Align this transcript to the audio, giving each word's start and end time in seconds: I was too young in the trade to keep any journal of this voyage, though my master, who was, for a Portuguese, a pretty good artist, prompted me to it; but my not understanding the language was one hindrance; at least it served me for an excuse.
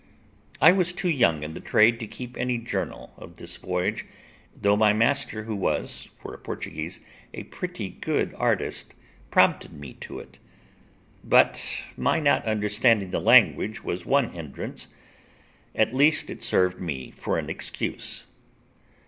I 0.59 0.71
was 0.71 0.93
too 0.93 1.11
young 1.11 1.43
in 1.43 1.53
the 1.53 1.59
trade 1.59 1.99
to 1.99 2.07
keep 2.07 2.35
any 2.35 2.57
journal 2.57 3.13
of 3.17 3.35
this 3.35 3.57
voyage, 3.57 4.07
though 4.59 4.75
my 4.75 4.93
master, 4.93 5.43
who 5.43 5.55
was, 5.55 6.09
for 6.15 6.33
a 6.33 6.39
Portuguese, 6.39 7.01
a 7.35 7.43
pretty 7.43 7.89
good 7.89 8.33
artist, 8.35 8.95
prompted 9.29 9.73
me 9.73 9.93
to 10.01 10.17
it; 10.17 10.39
but 11.23 11.63
my 11.95 12.19
not 12.19 12.43
understanding 12.45 13.11
the 13.11 13.21
language 13.21 13.83
was 13.83 14.03
one 14.03 14.31
hindrance; 14.31 14.87
at 15.75 15.93
least 15.93 16.31
it 16.31 16.41
served 16.41 16.81
me 16.81 17.11
for 17.11 17.37
an 17.37 17.47
excuse. 17.47 18.25